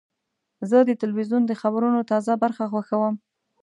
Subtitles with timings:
[0.69, 3.15] زه د تلویزیون د خبرونو تازه برخه خوښوم.